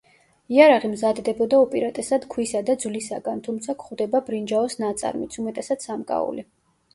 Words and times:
იარაღი 0.53 0.87
მზადდებოდა 0.93 1.59
უპირატესად 1.65 2.25
ქვისა 2.35 2.61
და 2.69 2.75
ძვლისაგან, 2.85 3.43
თუმცა 3.49 3.77
გვხვდება 3.85 4.23
ბრინჯაოს 4.31 4.79
ნაწარმიც, 4.81 5.39
უმეტესად, 5.45 5.87
სამკაული. 5.89 6.49